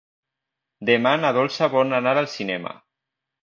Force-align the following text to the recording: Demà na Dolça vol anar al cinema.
Demà 0.91 1.11
na 1.21 1.31
Dolça 1.39 1.69
vol 1.77 1.95
anar 2.01 2.17
al 2.25 2.33
cinema. 2.41 2.77